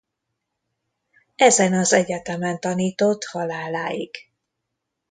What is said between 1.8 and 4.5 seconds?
egyetemen tanított haláláig.